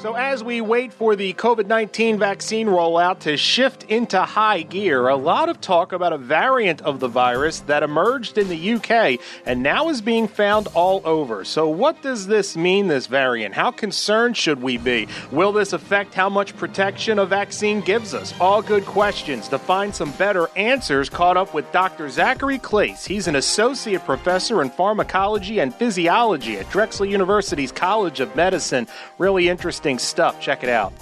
[0.00, 5.08] So, as we wait for the COVID 19 vaccine rollout to shift into high gear,
[5.08, 9.18] a lot of talk about a variant of the virus that emerged in the UK
[9.44, 11.44] and now is being found all over.
[11.44, 13.56] So, what does this mean, this variant?
[13.56, 15.08] How concerned should we be?
[15.32, 18.32] Will this affect how much protection a vaccine gives us?
[18.38, 19.48] All good questions.
[19.48, 22.08] To find some better answers, caught up with Dr.
[22.08, 23.04] Zachary Klase.
[23.04, 28.86] He's an associate professor in pharmacology and physiology at Drexel University's College of Medicine.
[29.18, 30.40] Really interesting interesting stuff.
[30.40, 30.92] Check it out.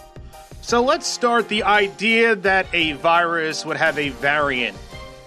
[0.62, 4.76] So let's start the idea that a virus would have a variant.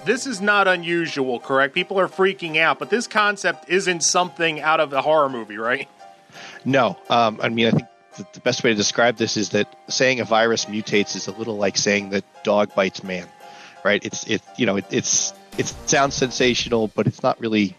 [0.05, 1.73] This is not unusual, correct?
[1.73, 5.87] People are freaking out, but this concept isn't something out of a horror movie, right?
[6.65, 6.97] No.
[7.09, 7.87] Um, I mean, I think
[8.33, 11.57] the best way to describe this is that saying a virus mutates is a little
[11.57, 13.27] like saying that dog bites man,
[13.83, 14.03] right?
[14.05, 17.75] It's it you know it, it's it sounds sensational, but it's not really.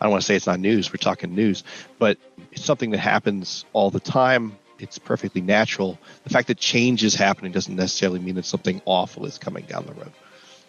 [0.00, 0.92] I don't want to say it's not news.
[0.92, 1.64] We're talking news,
[1.98, 2.18] but
[2.52, 5.98] it's something that happens all the time it's perfectly natural.
[6.24, 9.86] The fact that change is happening doesn't necessarily mean that something awful is coming down
[9.86, 10.12] the road.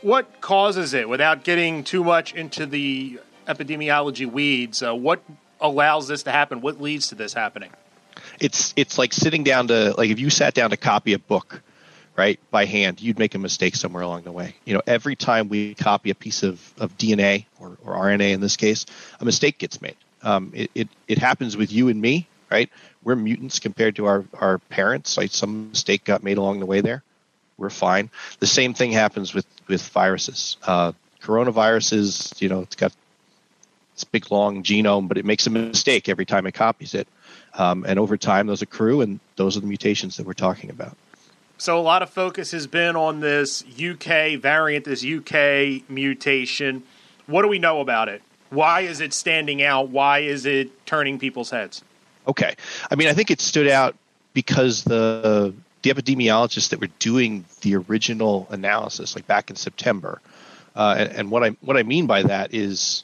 [0.01, 1.09] What causes it?
[1.09, 5.23] Without getting too much into the epidemiology weeds, uh, what
[5.59, 6.61] allows this to happen?
[6.61, 7.71] What leads to this happening?
[8.39, 11.61] It's it's like sitting down to like if you sat down to copy a book,
[12.15, 14.55] right, by hand, you'd make a mistake somewhere along the way.
[14.65, 18.41] You know, every time we copy a piece of, of DNA or, or RNA in
[18.41, 18.85] this case,
[19.19, 19.95] a mistake gets made.
[20.23, 22.69] Um, it, it, it happens with you and me, right?
[23.05, 25.15] we're mutants compared to our, our parents.
[25.15, 27.03] Like some mistake got made along the way there.
[27.57, 28.09] We're fine.
[28.39, 30.57] The same thing happens with, with viruses.
[30.63, 32.91] Uh, coronaviruses, you know, it's got
[33.93, 37.07] this big long genome, but it makes a mistake every time it copies it.
[37.53, 40.97] Um, and over time, those accrue, and those are the mutations that we're talking about.
[41.57, 46.83] So a lot of focus has been on this UK variant, this UK mutation.
[47.27, 48.21] What do we know about it?
[48.49, 49.89] Why is it standing out?
[49.89, 51.81] Why is it turning people's heads?
[52.27, 52.55] Okay.
[52.89, 53.95] I mean, I think it stood out
[54.33, 60.19] because the the epidemiologists that were doing the original analysis, like back in September,
[60.75, 63.03] uh, and, and, what I what I mean by that is,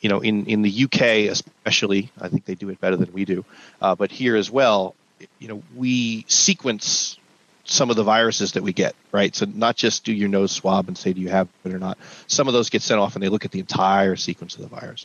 [0.00, 3.24] you know, in in the UK especially, I think they do it better than we
[3.24, 3.44] do,
[3.80, 4.94] uh, but here as well,
[5.38, 7.18] you know, we sequence
[7.64, 9.34] some of the viruses that we get, right?
[9.36, 11.98] So not just do your nose swab and say do you have it or not.
[12.26, 14.68] Some of those get sent off and they look at the entire sequence of the
[14.68, 15.04] virus.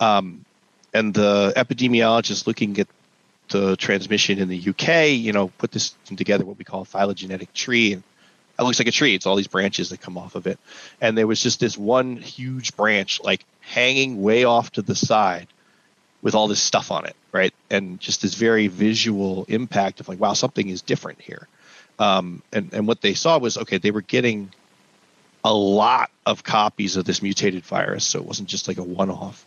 [0.00, 0.44] Um,
[0.94, 2.88] and the epidemiologist looking at
[3.48, 7.52] the transmission in the UK, you know, put this together what we call a phylogenetic
[7.52, 7.92] tree.
[7.94, 8.02] And
[8.58, 9.14] it looks like a tree.
[9.14, 10.58] It's all these branches that come off of it.
[11.00, 15.48] And there was just this one huge branch, like hanging way off to the side
[16.22, 17.54] with all this stuff on it, right?
[17.70, 21.46] And just this very visual impact of like, wow, something is different here.
[21.98, 24.52] Um, and, and what they saw was, okay, they were getting
[25.44, 28.04] a lot of copies of this mutated virus.
[28.04, 29.46] So it wasn't just like a one off.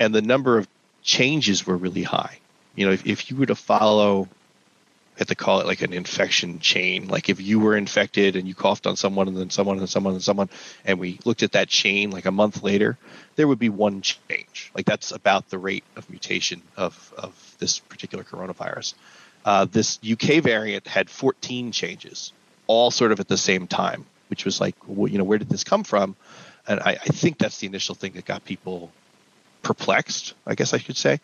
[0.00, 0.66] And the number of
[1.02, 2.40] changes were really high
[2.76, 4.28] you know, if, if you were to follow,
[5.18, 7.08] have to call it like an infection chain.
[7.08, 10.12] Like if you were infected and you coughed on someone and then someone and someone
[10.12, 10.50] and someone,
[10.84, 12.98] and we looked at that chain like a month later,
[13.34, 14.70] there would be one change.
[14.74, 18.94] Like that's about the rate of mutation of, of this particular coronavirus.
[19.44, 22.32] Uh, this UK variant had 14 changes,
[22.66, 25.48] all sort of at the same time, which was like, well, you know, where did
[25.48, 26.14] this come from?
[26.68, 28.90] And I, I think that's the initial thing that got people
[29.62, 31.20] perplexed, I guess I should say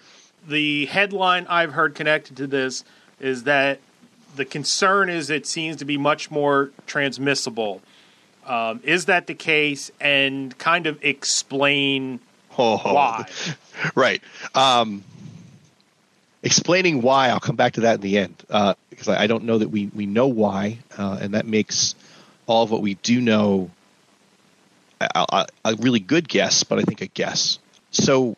[0.46, 2.84] the headline I've heard connected to this
[3.20, 3.80] is that
[4.36, 7.82] the concern is it seems to be much more transmissible.
[8.46, 9.90] Um, is that the case?
[10.00, 12.20] And kind of explain
[12.58, 13.26] oh, why.
[13.94, 14.22] Right.
[14.54, 15.04] Um,
[16.42, 19.44] explaining why, I'll come back to that in the end uh, because I, I, don't
[19.44, 21.94] know that we, we know why, uh, and that makes
[22.46, 23.70] all of what we do know
[25.00, 27.58] a, a, a really good guess, but I think a guess.
[27.90, 28.36] So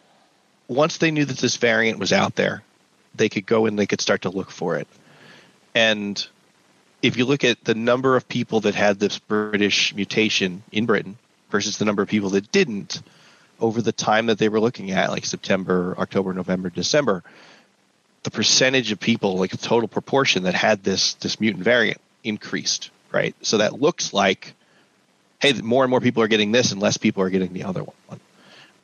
[0.69, 2.63] once they knew that this variant was out there,
[3.15, 4.89] they could go and they could start to look for it.
[5.75, 6.27] And
[7.03, 11.17] if you look at the number of people that had this British mutation in Britain
[11.51, 13.03] versus the number of people that didn't
[13.61, 17.23] over the time that they were looking at, like September, October, November, December,
[18.23, 23.35] the percentage of people, like total proportion that had this this mutant variant increased, right?
[23.43, 24.55] So that looks like,
[25.41, 27.85] hey, more and more people are getting this and less people are getting the other
[27.85, 28.21] one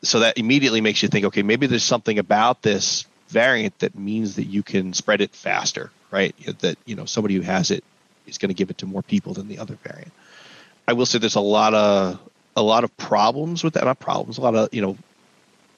[0.03, 4.37] so that immediately makes you think, okay, maybe there's something about this variant that means
[4.37, 6.35] that you can spread it faster, right?
[6.61, 7.85] That you know somebody who has it
[8.27, 10.13] is going to give it to more people than the other variant.
[10.89, 12.19] I will say there's a lot of
[12.57, 13.85] a lot of problems with that.
[13.85, 14.97] Not problems, a lot of you know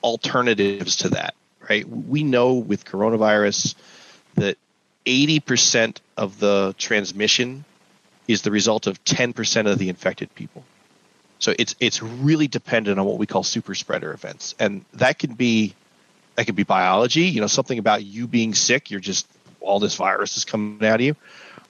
[0.02, 1.34] alternatives to that,
[1.68, 1.88] right?
[1.88, 3.74] We know with coronavirus
[4.34, 4.56] that
[5.04, 7.64] 80% of the transmission
[8.28, 10.64] is the result of 10% of the infected people.
[11.42, 15.34] So it's it's really dependent on what we call super spreader events, and that can
[15.34, 15.74] be
[16.36, 17.22] that could be biology.
[17.22, 18.92] You know, something about you being sick.
[18.92, 19.26] You're just
[19.60, 21.16] all this virus is coming out of you,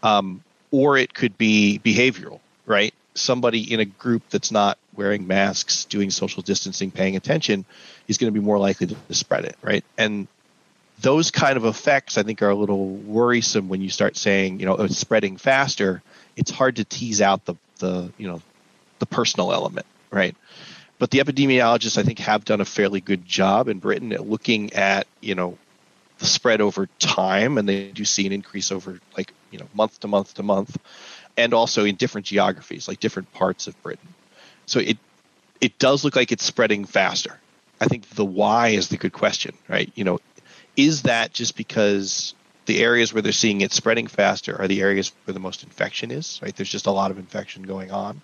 [0.02, 2.92] um, or it could be behavioral, right?
[3.14, 7.64] Somebody in a group that's not wearing masks, doing social distancing, paying attention,
[8.08, 9.86] is going to be more likely to, to spread it, right?
[9.96, 10.28] And
[11.00, 14.66] those kind of effects, I think, are a little worrisome when you start saying, you
[14.66, 16.02] know, it's spreading faster.
[16.36, 18.42] It's hard to tease out the the you know
[19.02, 20.36] the personal element, right?
[21.00, 24.72] But the epidemiologists, I think, have done a fairly good job in Britain at looking
[24.74, 25.58] at, you know,
[26.18, 29.98] the spread over time, and they do see an increase over like you know month
[30.00, 30.78] to month to month,
[31.36, 34.14] and also in different geographies, like different parts of Britain.
[34.66, 34.98] So it
[35.60, 37.40] it does look like it's spreading faster.
[37.80, 39.90] I think the why is the good question, right?
[39.96, 40.20] You know,
[40.76, 42.34] is that just because
[42.66, 46.10] the areas where they're seeing it spreading faster are the areas where the most infection
[46.10, 48.20] is right there's just a lot of infection going on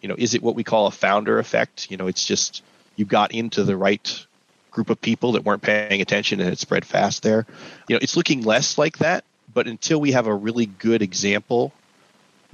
[0.00, 2.62] you know is it what we call a founder effect you know it's just
[2.96, 4.26] you got into the right
[4.70, 7.46] group of people that weren't paying attention and it spread fast there
[7.88, 11.72] you know it's looking less like that but until we have a really good example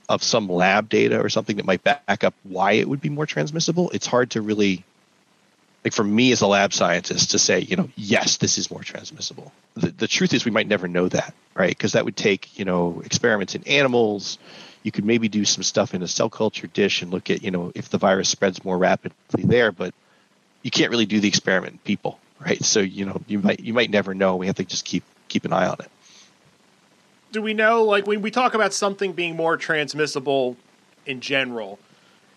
[0.09, 3.27] of some lab data or something that might back up why it would be more
[3.27, 4.85] transmissible it's hard to really
[5.85, 8.83] like for me as a lab scientist to say, you know, yes, this is more
[8.83, 9.53] transmissible.
[9.75, 11.71] The, the truth is we might never know that, right?
[11.71, 14.39] Because that would take, you know, experiments in animals.
[14.83, 17.51] You could maybe do some stuff in a cell culture dish and look at, you
[17.51, 19.95] know, if the virus spreads more rapidly there, but
[20.63, 22.63] you can't really do the experiment in people, right?
[22.65, 24.37] So, you know, you might you might never know.
[24.37, 25.91] We have to just keep keep an eye on it.
[27.31, 30.57] Do we know, like, when we talk about something being more transmissible
[31.07, 31.79] in general,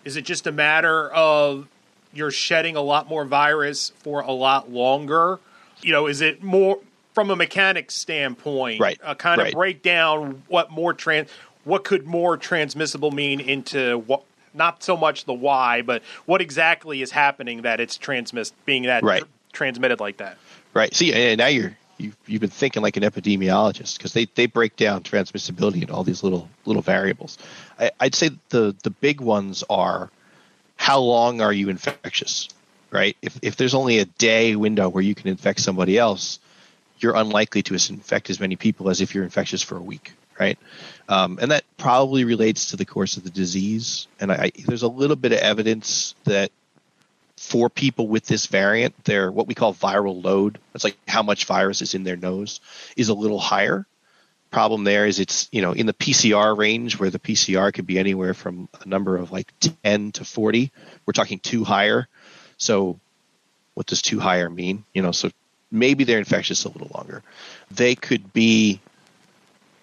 [0.06, 1.68] is it just a matter of
[2.16, 5.40] you're shedding a lot more virus for a lot longer.
[5.82, 6.80] You know, is it more
[7.14, 8.80] from a mechanics standpoint?
[8.80, 9.00] Right.
[9.04, 9.54] Uh, kind of right.
[9.54, 11.30] break down what more trans,
[11.66, 14.24] what could more transmissible mean into what.
[14.54, 19.04] Not so much the why, but what exactly is happening that it's transmit being that
[19.04, 19.20] right.
[19.20, 20.38] tr- transmitted like that.
[20.74, 20.96] Right.
[20.96, 24.78] See, and now you're you've, you've been thinking like an epidemiologist because they, they break
[24.78, 27.38] down transmissibility and all these little little variables.
[27.78, 30.10] I, I'd say the the big ones are
[30.78, 32.50] how long are you infectious,
[32.92, 33.16] right?
[33.22, 36.40] If, if there's only a day window where you can infect somebody else,
[37.00, 40.58] you're unlikely to infect as many people as if you're infectious for a week, right?
[41.08, 44.08] Um, and that probably relates to the course of the disease.
[44.20, 46.52] And I, there's a little bit of evidence that
[47.38, 51.46] for people with this variant, their what we call viral load, that's like how much
[51.46, 52.60] virus is in their nose,
[52.96, 53.86] is a little higher
[54.56, 58.00] problem there is it's you know in the PCR range where the PCR could be
[58.00, 59.52] anywhere from a number of like
[59.84, 60.72] 10 to 40.
[61.06, 62.08] We're talking two higher.
[62.58, 62.98] So
[63.74, 64.86] what does two higher mean?
[64.94, 65.30] You know, so
[65.72, 67.22] maybe they're infectious a little longer.
[67.70, 68.80] They could be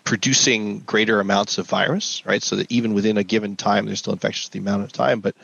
[0.04, 2.42] producing greater amounts of virus, right?
[2.42, 5.20] So that even within a given time, they're still infectious the amount of time.
[5.20, 5.36] But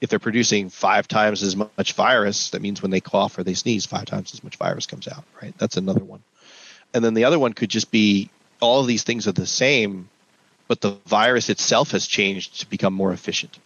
[0.00, 3.54] if they're producing five times as much virus, that means when they cough or they
[3.54, 5.54] sneeze, five times as much virus comes out, right?
[5.58, 6.22] That's another one.
[6.92, 8.30] And then the other one could just be
[8.60, 10.08] all of these things are the same,
[10.68, 13.58] but the virus itself has changed to become more efficient.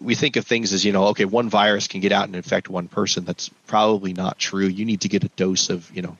[0.00, 2.68] We think of things as, you know, okay, one virus can get out and infect
[2.68, 3.24] one person.
[3.24, 4.66] That's probably not true.
[4.66, 6.16] You need to get a dose of, you know,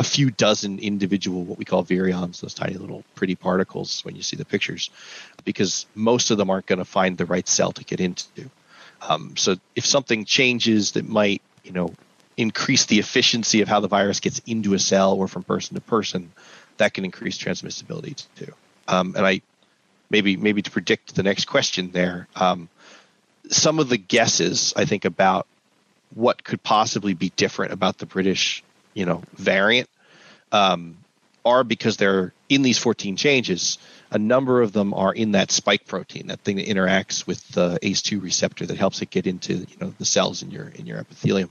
[0.00, 4.22] a few dozen individual, what we call virions, those tiny little pretty particles when you
[4.22, 4.88] see the pictures,
[5.44, 8.48] because most of them aren't going to find the right cell to get into.
[9.06, 11.92] Um, so if something changes that might, you know,
[12.38, 15.82] increase the efficiency of how the virus gets into a cell or from person to
[15.82, 16.32] person,
[16.78, 18.54] that can increase transmissibility too.
[18.88, 19.42] Um, and I
[20.08, 22.70] maybe maybe to predict the next question there, um,
[23.50, 25.46] some of the guesses I think about
[26.14, 28.64] what could possibly be different about the British,
[28.94, 29.89] you know, variant
[30.52, 30.96] um,
[31.44, 33.78] are because they're in these 14 changes.
[34.10, 37.78] A number of them are in that spike protein, that thing that interacts with the
[37.82, 40.98] ACE2 receptor that helps it get into you know the cells in your in your
[40.98, 41.50] epithelium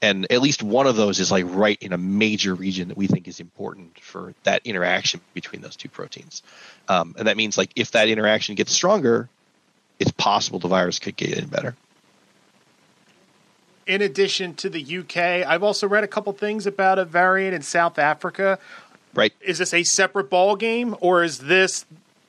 [0.00, 3.06] and at least one of those is like right in a major region that we
[3.06, 6.42] think is important for that interaction between those two proteins
[6.88, 9.28] um, and that means like if that interaction gets stronger
[9.98, 11.76] it's possible the virus could get in better
[13.88, 17.62] in addition to the uk i've also read a couple things about a variant in
[17.62, 18.58] south africa
[19.14, 21.84] right is this a separate ball game or is this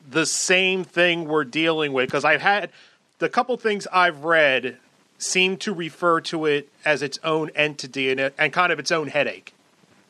[0.09, 2.71] the same thing we're dealing with because i've had
[3.19, 4.77] the couple things i've read
[5.19, 9.07] seem to refer to it as its own entity and, and kind of its own
[9.07, 9.53] headache.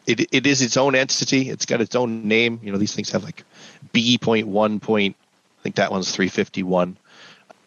[0.08, 1.50] It, it is its own entity.
[1.50, 2.60] It's got its own name.
[2.64, 3.44] You know, these things have like
[3.92, 5.16] B point one point.
[5.60, 6.96] I think that one's three fifty one.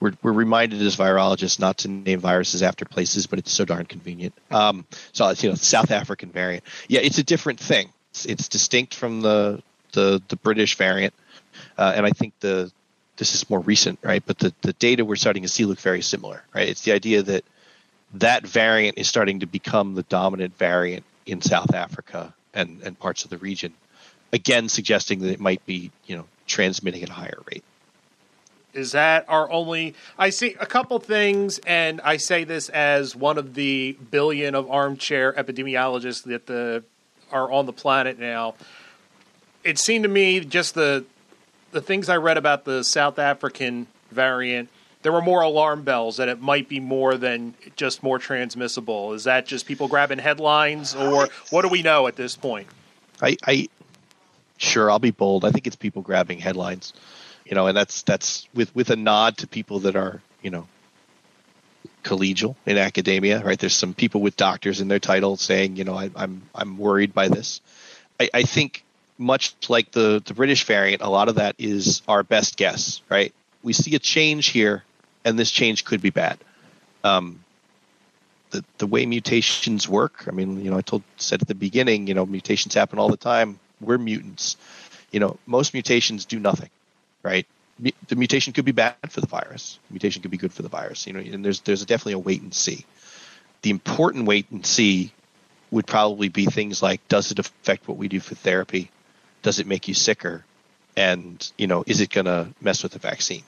[0.03, 3.87] We're, we're reminded as virologists not to name viruses after places, but it's so darn
[3.87, 4.35] convenient.
[4.51, 6.65] Um, so it's you know South African variant.
[6.89, 7.89] Yeah, it's a different thing.
[8.11, 11.15] It's, it's distinct from the the the British variant,
[11.79, 12.73] uh, and I think the
[13.17, 14.25] this is more recent, right?
[14.27, 16.69] But the, the data we're starting to see look very similar, right?
[16.69, 17.45] It's the idea that
[18.15, 23.23] that variant is starting to become the dominant variant in South Africa and, and parts
[23.23, 23.73] of the region.
[24.33, 27.63] Again, suggesting that it might be, you know, transmitting at a higher rate.
[28.75, 29.95] Is that our only?
[30.19, 34.71] I see a couple things, and I say this as one of the billion of
[34.71, 36.85] armchair epidemiologists that the
[37.31, 38.55] are on the planet now.
[39.65, 41.05] It seemed to me just the
[41.71, 44.69] the things I read about the South African variant
[45.03, 49.13] there were more alarm bells that it might be more than just more transmissible.
[49.13, 52.69] Is that just people grabbing headlines, or what do we know at this point?
[53.21, 53.69] I, I
[54.59, 55.45] sure I'll be bold.
[55.45, 56.93] I think it's people grabbing headlines,
[57.45, 60.67] you know, and that's that's with with a nod to people that are you know
[62.03, 63.59] collegial in academia, right?
[63.59, 66.79] There's some people with doctors in their title saying, you know, I, am I'm, I'm
[66.79, 67.61] worried by this.
[68.19, 68.85] I, I think
[69.19, 73.33] much like the the British variant, a lot of that is our best guess, right?
[73.63, 74.85] We see a change here
[75.25, 76.39] and this change could be bad.
[77.05, 77.45] Um,
[78.51, 80.25] the the way mutations work.
[80.29, 83.09] I mean, you know, I told said at the beginning, you know, mutations happen all
[83.09, 83.59] the time.
[83.81, 84.57] We're mutants.
[85.11, 86.71] You know, most mutations do nothing,
[87.23, 87.47] right?
[88.09, 89.79] The mutation could be bad for the virus.
[89.89, 91.07] The mutation could be good for the virus.
[91.07, 92.85] You know, and there's there's definitely a wait and see.
[93.63, 95.13] The important wait and see
[95.71, 98.91] would probably be things like does it affect what we do for therapy?
[99.43, 100.45] Does it make you sicker?
[100.97, 103.43] And you know, is it going to mess with the vaccine?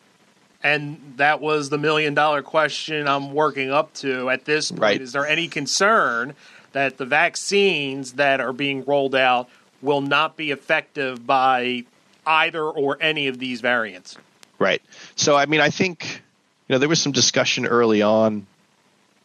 [0.64, 4.80] and that was the million dollar question I'm working up to at this point.
[4.80, 5.00] Right.
[5.00, 6.34] Is there any concern
[6.72, 9.48] that the vaccines that are being rolled out
[9.82, 11.84] will not be effective by
[12.26, 14.16] either or any of these variants?
[14.58, 14.82] Right.
[15.16, 16.22] So, I mean, I think
[16.68, 18.46] you know there was some discussion early on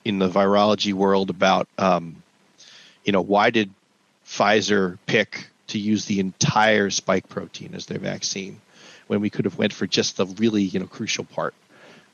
[0.06, 2.22] in the virology world about um,
[3.04, 3.70] you know why did
[4.26, 8.60] Pfizer pick to use the entire spike protein as their vaccine
[9.08, 11.54] when we could have went for just the really you know crucial part.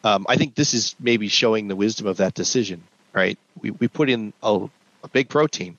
[0.03, 2.83] Um, I think this is maybe showing the wisdom of that decision.
[3.13, 4.69] Right, we we put in a,
[5.03, 5.77] a big protein,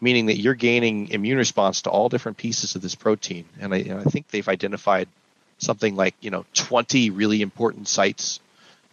[0.00, 3.78] meaning that you're gaining immune response to all different pieces of this protein, and I,
[3.78, 5.08] and I think they've identified
[5.58, 8.40] something like you know 20 really important sites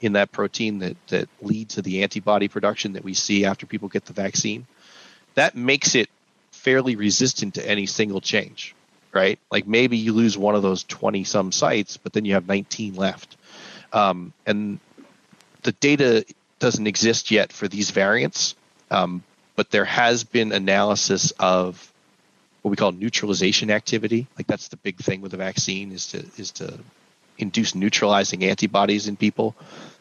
[0.01, 3.88] in that protein that that lead to the antibody production that we see after people
[3.88, 4.65] get the vaccine.
[5.35, 6.09] That makes it
[6.51, 8.75] fairly resistant to any single change
[9.15, 9.39] right?
[9.50, 12.95] Like maybe you lose one of those 20 some sites, but then you have 19
[12.95, 13.38] left.
[13.93, 14.79] Um, and
[15.63, 16.25] the data
[16.59, 18.55] doesn't exist yet for these variants,
[18.91, 19.24] um,
[19.55, 21.91] but there has been analysis of
[22.62, 24.27] what we call neutralization activity.
[24.38, 26.79] Like that's the big thing with a vaccine is to is to
[27.38, 29.55] induce neutralizing antibodies in people.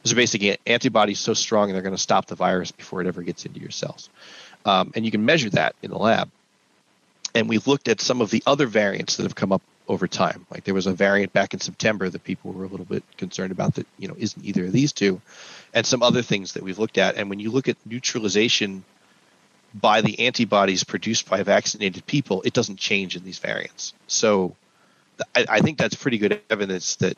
[0.04, 3.46] So basically, antibodies so strong they're going to stop the virus before it ever gets
[3.46, 4.08] into your cells,
[4.64, 6.30] um, and you can measure that in the lab
[7.34, 10.46] and we've looked at some of the other variants that have come up over time.
[10.50, 13.52] Like there was a variant back in September that people were a little bit concerned
[13.52, 15.20] about that, you know, isn't either of these two,
[15.74, 17.16] and some other things that we've looked at.
[17.16, 18.84] And when you look at neutralization
[19.74, 23.92] by the antibodies produced by vaccinated people, it doesn't change in these variants.
[24.06, 24.54] So
[25.34, 27.16] I, I think that's pretty good evidence that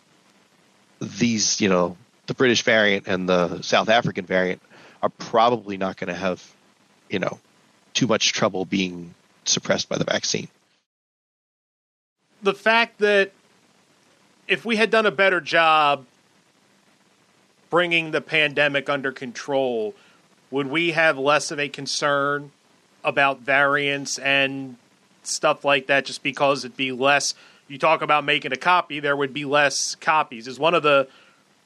[1.01, 1.97] these, you know,
[2.27, 4.63] the British variant and the South African variant
[5.03, 6.43] are probably not going to have,
[7.11, 7.39] you know,
[7.93, 10.49] too much trouble being suppressed by the vaccine.
[12.43, 13.33] The fact that
[14.49, 16.07] if we had done a better job
[17.71, 19.95] bringing the pandemic under control,
[20.51, 22.51] would we have less of a concern
[23.05, 24.77] about variants and
[25.23, 27.35] stuff like that just because it'd be less
[27.69, 31.09] you talk about making a copy there would be less copies is one of the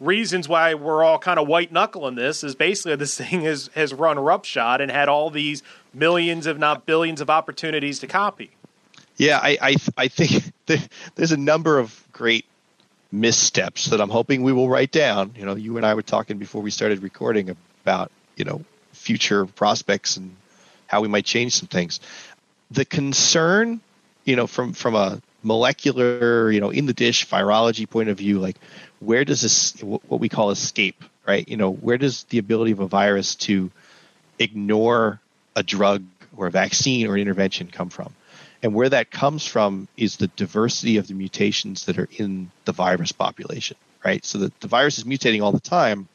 [0.01, 3.93] reasons why we're all kind of white knuckling this is basically this thing has has
[3.93, 5.63] run roughshod and had all these
[5.95, 8.51] millions, if not billions, of opportunities to copy.
[9.17, 10.53] Yeah, I I, I think
[11.15, 12.47] there's a number of great
[13.13, 15.35] missteps that I'm hoping we will write down.
[15.37, 18.11] You know, you and I were talking before we started recording about
[18.41, 20.35] you know future prospects and
[20.87, 22.01] how we might change some things.
[22.71, 23.81] The concern,
[24.25, 28.41] you know, from from a molecular, you know, in the dish virology point of view,
[28.41, 28.57] like
[28.99, 31.47] where does this what we call escape, right?
[31.49, 33.71] You know, where does the ability of a virus to
[34.39, 35.21] ignore
[35.55, 36.03] a drug
[36.37, 38.15] or a vaccine or an intervention come from?
[38.63, 42.73] And where that comes from is the diversity of the mutations that are in the
[42.73, 44.25] virus population, right?
[44.25, 46.09] So the, the virus is mutating all the time.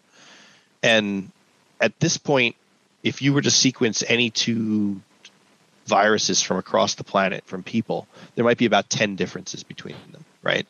[0.84, 1.32] And
[1.79, 2.55] at this point,
[3.03, 5.01] if you were to sequence any two
[5.86, 10.25] viruses from across the planet from people, there might be about 10 differences between them,
[10.41, 10.67] right?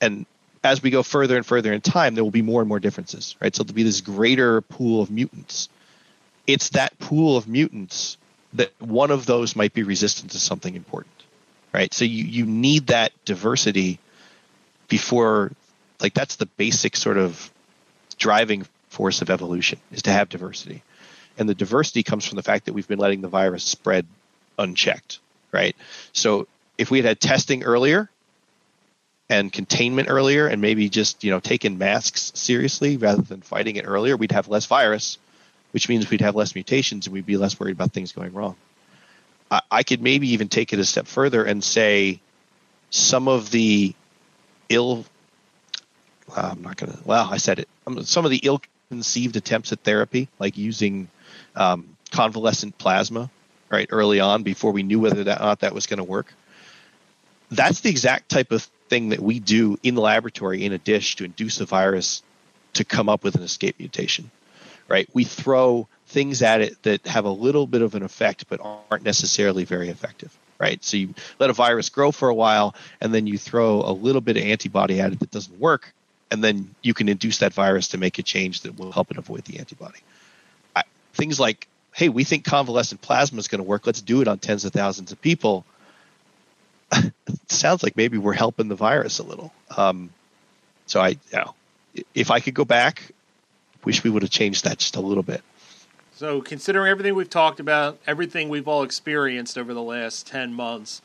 [0.00, 0.26] And
[0.62, 3.36] as we go further and further in time, there will be more and more differences,
[3.40, 3.54] right?
[3.54, 5.70] So there'll be this greater pool of mutants
[6.52, 8.16] it's that pool of mutants
[8.54, 11.14] that one of those might be resistant to something important,
[11.72, 11.92] right?
[11.94, 13.98] So you, you need that diversity
[14.88, 15.52] before
[16.00, 17.52] Like that's the basic sort of
[18.18, 18.66] driving
[19.00, 20.82] force of evolution is to have diversity.
[21.38, 24.04] And the diversity comes from the fact that we've been letting the virus spread
[24.58, 25.20] unchecked,
[25.52, 25.74] right?
[26.12, 28.10] So if we had had testing earlier
[29.30, 33.86] and containment earlier and maybe just, you know, taken masks seriously rather than fighting it
[33.88, 35.16] earlier, we'd have less virus,
[35.70, 38.54] which means we'd have less mutations and we'd be less worried about things going wrong.
[39.50, 42.20] I, I could maybe even take it a step further and say
[42.90, 43.94] some of the
[44.68, 45.06] ill
[46.36, 47.68] I'm not going to, well, I said it.
[48.02, 51.08] Some of the ill conceived attempts at therapy, like using
[51.54, 53.30] um, convalescent plasma,
[53.70, 56.34] right, early on before we knew whether or not that was going to work.
[57.50, 61.16] That's the exact type of thing that we do in the laboratory in a dish
[61.16, 62.22] to induce a virus
[62.74, 64.30] to come up with an escape mutation,
[64.88, 65.08] right?
[65.12, 69.04] We throw things at it that have a little bit of an effect but aren't
[69.04, 70.84] necessarily very effective right?
[70.84, 74.20] So you let a virus grow for a while, and then you throw a little
[74.20, 75.94] bit of antibody at it that doesn't work,
[76.30, 79.16] and then you can induce that virus to make a change that will help it
[79.16, 79.98] avoid the antibody.
[80.76, 83.86] I, things like, hey, we think convalescent plasma is going to work.
[83.86, 85.64] Let's do it on tens of thousands of people.
[87.48, 89.52] sounds like maybe we're helping the virus a little.
[89.76, 90.10] Um,
[90.86, 91.54] so I, you know,
[92.14, 93.12] if I could go back,
[93.84, 95.42] wish we would have changed that just a little bit.
[96.14, 101.00] So, considering everything we've talked about, everything we've all experienced over the last 10 months,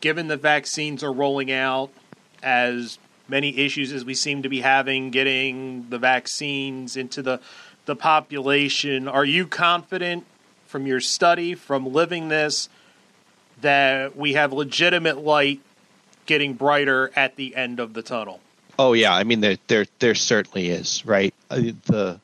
[0.00, 1.90] given the vaccines are rolling out
[2.42, 2.98] as
[3.28, 7.40] many issues as we seem to be having getting the vaccines into the
[7.84, 9.08] the population.
[9.08, 10.24] Are you confident
[10.66, 12.68] from your study, from living this,
[13.60, 15.60] that we have legitimate light
[16.26, 18.40] getting brighter at the end of the tunnel?
[18.78, 21.34] Oh yeah, I mean there there there certainly is, right?
[21.50, 22.20] Uh, the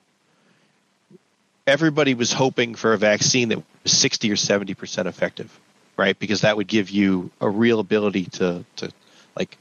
[1.66, 5.60] everybody was hoping for a vaccine that was 60 or 70% effective,
[5.98, 6.18] right?
[6.18, 8.90] Because that would give you a real ability to to
[9.36, 9.58] like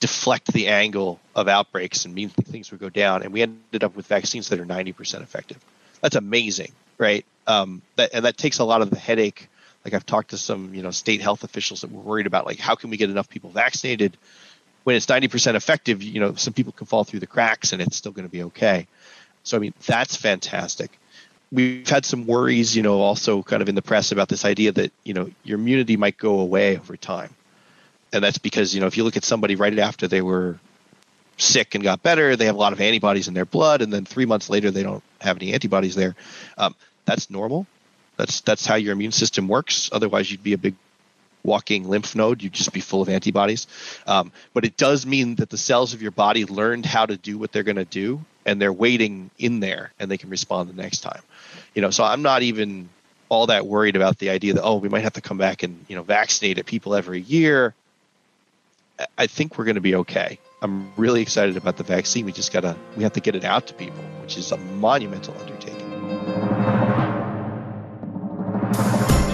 [0.00, 3.22] deflect the angle of outbreaks and mean things would go down.
[3.22, 5.58] And we ended up with vaccines that are 90% effective.
[6.00, 7.24] That's amazing, right?
[7.46, 9.48] Um, that, and that takes a lot of the headache.
[9.84, 12.58] Like I've talked to some, you know, state health officials that were worried about, like,
[12.58, 14.16] how can we get enough people vaccinated
[14.84, 16.02] when it's 90% effective?
[16.02, 18.42] You know, some people can fall through the cracks and it's still going to be
[18.44, 18.86] okay.
[19.44, 20.98] So, I mean, that's fantastic.
[21.52, 24.72] We've had some worries, you know, also kind of in the press about this idea
[24.72, 27.35] that, you know, your immunity might go away over time
[28.16, 30.58] and that's because you know if you look at somebody right after they were
[31.36, 34.04] sick and got better, they have a lot of antibodies in their blood, and then
[34.04, 36.16] three months later they don't have any antibodies there.
[36.56, 36.74] Um,
[37.04, 37.66] that's normal.
[38.16, 39.90] That's that's how your immune system works.
[39.92, 40.74] Otherwise, you'd be a big
[41.44, 42.42] walking lymph node.
[42.42, 43.66] You'd just be full of antibodies.
[44.06, 47.38] Um, but it does mean that the cells of your body learned how to do
[47.38, 50.82] what they're going to do, and they're waiting in there, and they can respond the
[50.82, 51.20] next time.
[51.74, 52.88] You know, so I'm not even
[53.28, 55.84] all that worried about the idea that oh we might have to come back and
[55.88, 57.74] you know vaccinate at people every year
[59.18, 60.38] I think we're going to be okay.
[60.62, 62.24] I'm really excited about the vaccine.
[62.24, 65.36] We just gotta we have to get it out to people, which is a monumental
[65.38, 65.76] undertaking.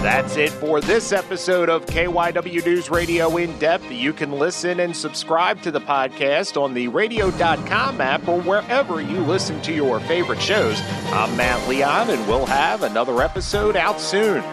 [0.03, 3.89] That's it for this episode of KYW News Radio In Depth.
[3.89, 9.19] You can listen and subscribe to the podcast on the radio.com app or wherever you
[9.19, 10.81] listen to your favorite shows.
[11.13, 14.43] I'm Matt Leon, and we'll have another episode out soon.